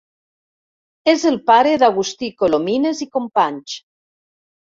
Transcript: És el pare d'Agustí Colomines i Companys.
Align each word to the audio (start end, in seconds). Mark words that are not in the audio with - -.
És 1.13 1.25
el 1.31 1.37
pare 1.49 1.75
d'Agustí 1.83 2.29
Colomines 2.39 3.05
i 3.07 3.09
Companys. 3.17 3.77